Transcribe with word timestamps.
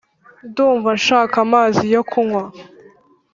ndumva 0.47 0.89
nshaka 0.99 1.35
amazi 1.45 1.83
yo 1.95 2.01
kunywa 2.11 2.43